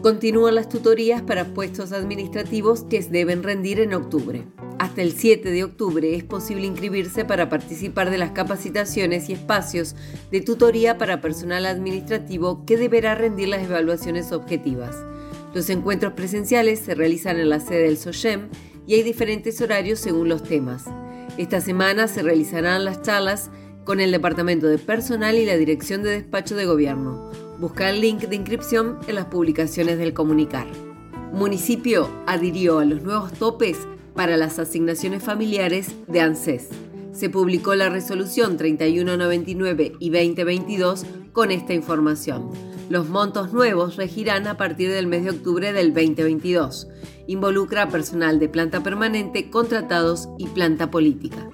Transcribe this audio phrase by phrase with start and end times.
[0.00, 4.46] Continúan las tutorías para puestos administrativos que deben rendir en octubre.
[4.86, 9.96] Hasta el 7 de octubre es posible inscribirse para participar de las capacitaciones y espacios
[10.30, 14.94] de tutoría para personal administrativo que deberá rendir las evaluaciones objetivas.
[15.52, 18.48] Los encuentros presenciales se realizan en la sede del SOGEM
[18.86, 20.84] y hay diferentes horarios según los temas.
[21.36, 23.50] Esta semana se realizarán las charlas
[23.84, 27.32] con el Departamento de Personal y la Dirección de Despacho de Gobierno.
[27.58, 30.68] Busca el link de inscripción en las publicaciones del comunicar.
[31.36, 33.76] Municipio adhirió a los nuevos topes
[34.14, 36.70] para las asignaciones familiares de ANSES.
[37.12, 41.04] Se publicó la resolución 3199 y 2022
[41.34, 42.48] con esta información.
[42.88, 46.88] Los montos nuevos regirán a partir del mes de octubre del 2022.
[47.26, 51.50] Involucra personal de planta permanente, contratados y planta política.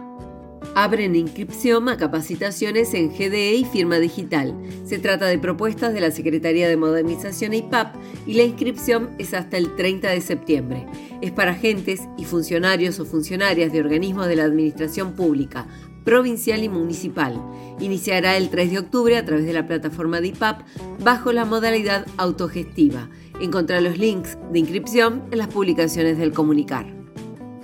[0.75, 4.57] Abren inscripción a capacitaciones en GDE y firma digital.
[4.87, 7.95] Se trata de propuestas de la Secretaría de Modernización e IPAP
[8.27, 10.87] y la inscripción es hasta el 30 de septiembre.
[11.21, 15.67] Es para agentes y funcionarios o funcionarias de organismos de la Administración Pública,
[16.05, 17.39] provincial y municipal.
[17.79, 20.63] Iniciará el 3 de octubre a través de la plataforma de IPAP
[21.01, 23.11] bajo la modalidad autogestiva.
[23.43, 27.02] Encontrará los links de inscripción en las publicaciones del comunicar.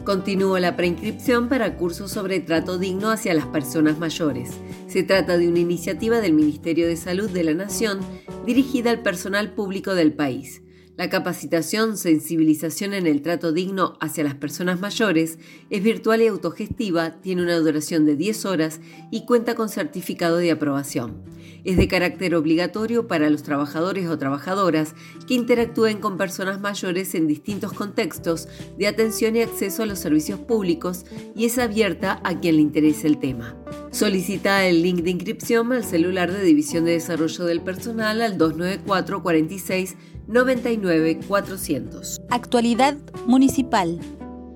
[0.09, 4.53] Continúa la preinscripción para cursos sobre trato digno hacia las personas mayores.
[4.87, 8.01] Se trata de una iniciativa del Ministerio de Salud de la Nación
[8.47, 10.63] dirigida al personal público del país.
[10.99, 15.39] La capacitación, sensibilización en el trato digno hacia las personas mayores
[15.71, 18.81] es virtual y autogestiva, tiene una duración de 10 horas
[19.13, 21.23] y cuenta con certificado de aprobación.
[21.63, 24.97] Es de carácter obligatorio para los trabajadores o trabajadoras
[25.29, 30.41] que interactúen con personas mayores en distintos contextos de atención y acceso a los servicios
[30.41, 31.05] públicos
[31.37, 33.57] y es abierta a quien le interese el tema.
[33.93, 39.23] Solicita el link de inscripción al celular de División de Desarrollo del Personal al 294
[39.23, 39.97] 46
[40.29, 42.21] 99 400.
[42.29, 42.97] Actualidad
[43.27, 43.99] municipal.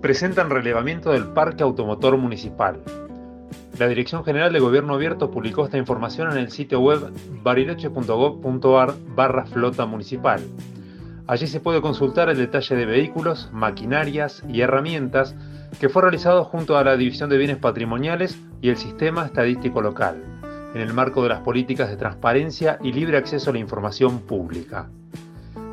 [0.02, 2.82] Presentan relevamiento del Parque Automotor Municipal.
[3.78, 7.10] La Dirección General de Gobierno Abierto publicó esta información en el sitio web
[7.42, 10.42] bariloche.gov.ar barra flota municipal.
[11.26, 15.34] Allí se puede consultar el detalle de vehículos, maquinarias y herramientas
[15.80, 20.22] que fue realizado junto a la División de Bienes Patrimoniales y el Sistema Estadístico Local,
[20.74, 24.90] en el marco de las políticas de transparencia y libre acceso a la información pública.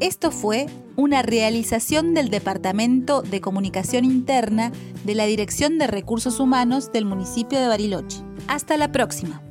[0.00, 0.66] Esto fue
[0.96, 4.72] una realización del Departamento de Comunicación Interna
[5.04, 8.18] de la Dirección de Recursos Humanos del municipio de Bariloche.
[8.48, 9.42] Hasta la próxima.